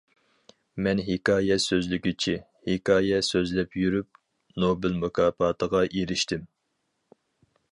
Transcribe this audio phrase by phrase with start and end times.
[0.85, 2.33] مەن ھېكايە سۆزلىگۈچى،
[2.69, 4.19] ھېكايە سۆزلەپ يۈرۈپ
[4.65, 6.49] نوبېل مۇكاپاتىغا ئېرىشتىم.